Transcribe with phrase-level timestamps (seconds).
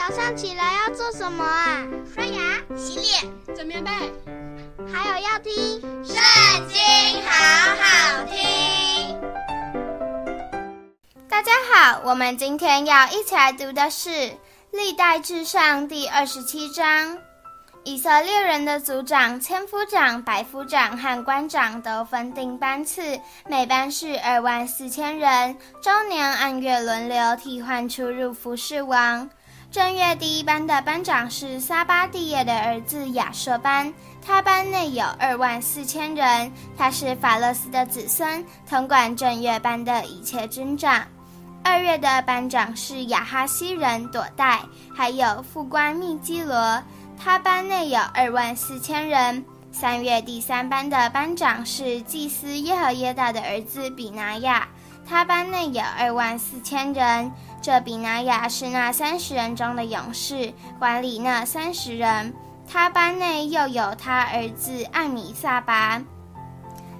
[0.00, 1.86] 早上起来要做什么啊？
[2.14, 2.40] 刷牙、
[2.74, 3.90] 洗脸、整棉被，
[4.90, 6.16] 还有要听《圣
[6.68, 6.80] 经》，
[7.22, 9.20] 好好听。
[11.28, 14.08] 大家好，我们今天要一起来读的是
[14.70, 17.18] 《历代志上》第二十七章。
[17.84, 29.28] 以色列人的族长、千夫长、百夫长和官长都分定班次，每班是二万四千人，周年按月轮流替换出入服侍王。
[29.70, 41.06] 正月第一班的班长是撒巴蒂叶的儿子亚设班，他班内有二万四千人，他是法勒斯的子孙，统管正月班的一切军长。
[41.62, 44.60] 二月的班长是亚哈西人朵代，
[44.92, 46.82] 还有副官密基罗。
[47.16, 49.44] 他班内有二万四千人。
[49.70, 54.66] 三月第三班的班长是祭司耶和耶大的儿子比拿雅，
[55.10, 57.32] 他班内有二万四千人。
[57.60, 62.32] 这比拿雅是那三十人中的勇士，管理那三十人。
[62.70, 66.00] 他班内又有他儿子艾米萨拔。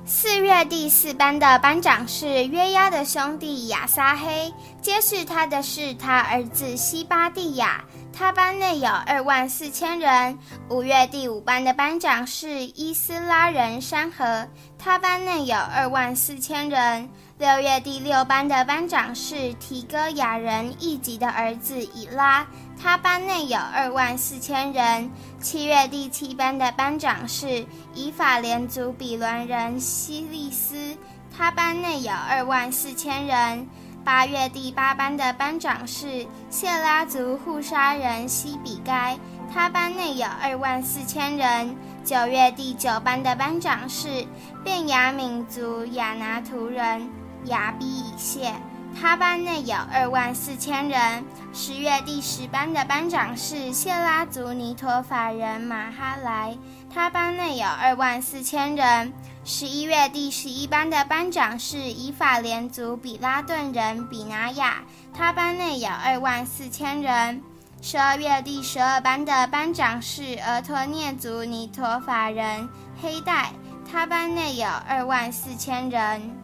[0.05, 7.85] 四月第四班的班长是约押的兄弟亚撒黑，接续他的是他儿子西巴蒂亚。
[8.21, 10.39] 他班内有二万四千人。
[10.69, 14.47] 五月第五班的班长是伊斯拉人山河，
[14.79, 17.09] 他班内有二万四千人。
[17.39, 22.47] 六月第六班的班长是提哥亚人义吉的儿子以拉，
[22.79, 25.11] 他班内有二万四千人。
[25.41, 30.95] 七月第七班的班长是以法莲族比伦人希利斯，
[31.35, 33.67] 他班内有二万四千人。
[34.05, 39.17] 八月第八班的班长是谢拉族户沙人西比该，
[39.53, 41.77] 他班内有二万四千人。
[42.03, 44.27] 九月第九班的班长是
[44.65, 47.09] 变雅民族雅拿图人
[47.45, 48.55] 雅比以谢，
[48.99, 51.25] 他班内有二万四千人。
[51.53, 56.57] 十月第十班的班长是谢拉族尼陀法人马哈莱，
[56.93, 59.13] 他班内有二万四千人。
[59.45, 67.43] 十一月第十一班的班长是以法连族比拉顿人比拿雅，他班内有二万四千人。
[67.83, 72.69] 十二月第十二班的班长是俄陀聂族尼陀法人
[73.01, 73.53] 黑代，
[73.91, 76.40] 他班内有二万四千人。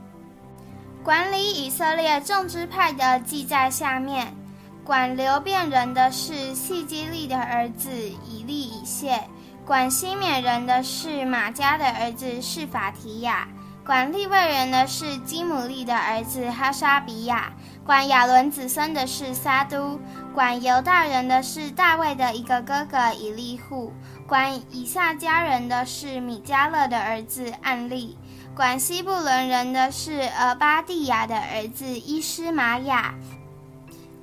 [1.07, 4.35] 管理以色列众支派的记在下面，
[4.83, 7.89] 管流便人的是细基利的儿子
[8.29, 9.23] 以利以谢。
[9.65, 13.47] 管西缅人的是玛迦的儿子示法提亚，
[13.85, 17.53] 管利未人的是基姆利的儿子哈沙比亚，
[17.85, 20.01] 管亚伦子孙的是撒督，
[20.35, 23.93] 管犹大人的是大卫的一个哥哥以利户，
[24.27, 28.19] 管以萨迦人的是米迦勒的儿子暗利，
[28.57, 33.15] 管西布伦人的是俄巴蒂亚的儿子伊斯玛雅。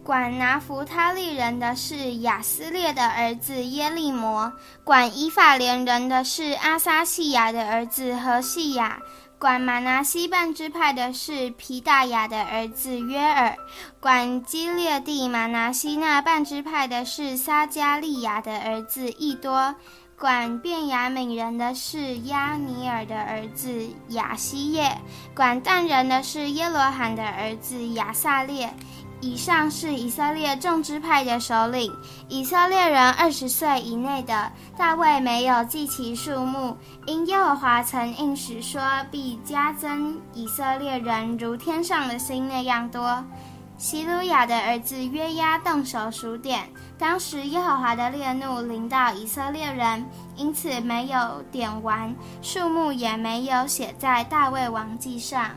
[0.03, 4.51] 管拿弗他利人的是亚斯列的儿子耶利摩，
[4.83, 8.99] 管以法莲人的是阿撒西亚的儿子何细亚，
[9.39, 13.55] 管玛拿西半支派的是皮大雅的儿子约尔，
[14.01, 19.73] 管基列地玛拿西那半支派的是撒迦利亚的儿子益多，
[20.19, 24.97] 管便雅悯人的是亚尼尔的儿子亚希叶，
[25.33, 28.69] 管但人的是耶罗罕的儿子亚撒列。
[29.23, 31.89] 以上是以色列众支派的首领，
[32.27, 36.75] 以色列人二十岁以内的，大卫没有记其数目，
[37.05, 43.23] 因耶和华曾应许说必加增以色列人如天上的星那样多。
[43.77, 46.69] 西鲁雅的儿子约押动手数点，
[46.99, 55.51] 当时耶和华的烈怒临到以色列人，因此没有点完，数目也没有写在大卫王记上。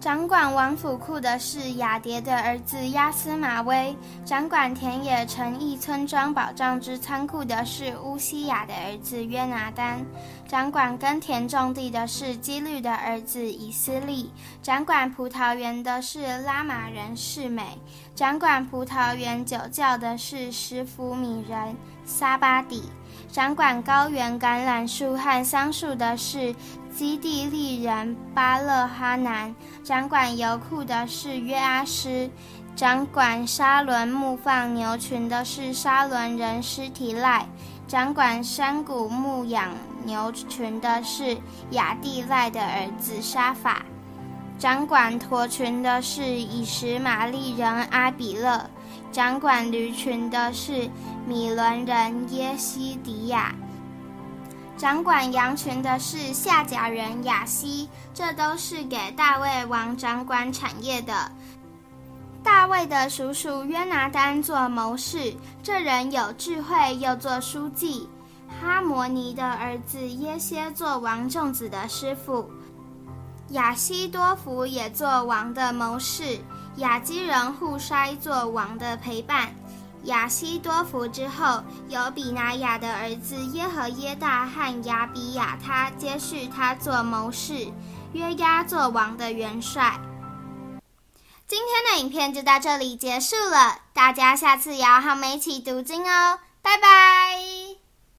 [0.00, 10.06] 掌管王府库的是亚迭的儿子亚斯马威，掌管田野城邑村庄保障之仓库的是乌西雅的儿子约拿单，
[10.46, 14.30] 掌管耕田种地的是基律的儿子以斯利，
[14.62, 17.76] 掌管葡萄园的是拉玛人示每，
[18.14, 21.74] 掌管葡萄园酒窖的是什弗米人
[22.04, 22.84] 撒巴底，
[23.32, 26.54] 掌管高原橄榄树和桑树的是。
[26.98, 29.54] 基地利人巴勒哈南，
[29.84, 32.28] 掌管油库的是约阿施，
[32.74, 37.46] 掌管沙伦牧放牛群的是沙伦人施提赖，
[37.86, 39.70] 掌管山谷牧养
[40.04, 41.38] 牛群的是
[41.70, 43.86] 雅地赖的儿子沙法，
[44.58, 48.68] 掌管驼群的是以实玛利人阿比勒，
[49.12, 50.90] 掌管驴群的是
[51.28, 53.54] 米伦人耶西迪亚。
[54.78, 61.30] 掌管羊群的是夏甲人雅西，这都是给大卫王掌管产业的。
[62.44, 65.34] 大卫的叔叔约拿单做谋士，
[65.64, 68.08] 这人有智慧，又做书记。
[68.60, 72.48] 哈摩尼的儿子耶歇做王众子的师傅。
[73.48, 76.38] 亚西多弗也做王的谋士。
[76.76, 79.48] 亚基人户筛做王的陪伴。
[80.04, 87.72] 亚西多福之后，有比拿雅的儿子耶和耶大和亚比亚他接续他做谋士。
[88.14, 90.00] 约押做王的元帅。
[91.46, 97.57] 今天的影片就到这里结束了，大家下次也要和我们一起读经哦，拜拜。